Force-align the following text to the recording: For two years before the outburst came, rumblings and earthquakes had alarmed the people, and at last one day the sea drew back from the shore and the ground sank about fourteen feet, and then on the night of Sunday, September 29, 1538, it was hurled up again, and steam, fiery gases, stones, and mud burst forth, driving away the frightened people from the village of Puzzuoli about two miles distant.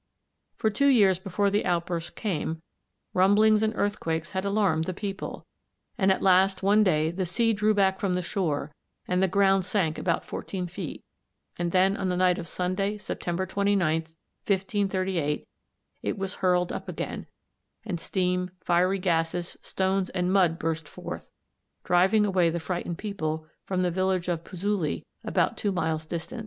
For 0.57 0.71
two 0.71 0.87
years 0.87 1.19
before 1.19 1.51
the 1.51 1.63
outburst 1.63 2.15
came, 2.15 2.63
rumblings 3.13 3.61
and 3.61 3.71
earthquakes 3.75 4.31
had 4.31 4.45
alarmed 4.45 4.85
the 4.85 4.95
people, 4.95 5.45
and 5.95 6.11
at 6.11 6.23
last 6.23 6.63
one 6.63 6.83
day 6.83 7.11
the 7.11 7.27
sea 7.27 7.53
drew 7.53 7.75
back 7.75 7.99
from 7.99 8.15
the 8.15 8.23
shore 8.23 8.71
and 9.07 9.21
the 9.21 9.27
ground 9.27 9.63
sank 9.63 9.99
about 9.99 10.25
fourteen 10.25 10.65
feet, 10.65 11.03
and 11.55 11.71
then 11.71 11.95
on 11.97 12.09
the 12.09 12.17
night 12.17 12.39
of 12.39 12.47
Sunday, 12.47 12.97
September 12.97 13.45
29, 13.45 13.97
1538, 14.47 15.47
it 16.01 16.17
was 16.17 16.33
hurled 16.41 16.71
up 16.71 16.89
again, 16.89 17.27
and 17.85 17.99
steam, 17.99 18.49
fiery 18.59 18.97
gases, 18.97 19.55
stones, 19.61 20.09
and 20.09 20.33
mud 20.33 20.57
burst 20.57 20.87
forth, 20.87 21.29
driving 21.83 22.25
away 22.25 22.49
the 22.49 22.59
frightened 22.59 22.97
people 22.97 23.45
from 23.67 23.83
the 23.83 23.91
village 23.91 24.27
of 24.27 24.43
Puzzuoli 24.43 25.03
about 25.23 25.57
two 25.57 25.71
miles 25.71 26.07
distant. 26.07 26.39